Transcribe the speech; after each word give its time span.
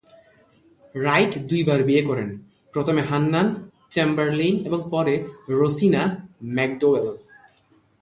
Right 0.95 1.33
দুইবার 1.49 1.79
বিয়ে 1.87 2.03
করেন: 2.09 2.29
প্রথমে 2.73 3.01
হান্নাহ 3.09 3.45
চেম্বারলেইন 3.93 4.55
এবং 4.67 4.79
পরে 4.93 5.13
রোসিনা 5.59 6.03
ম্যাকডোওয়েল। 6.55 7.07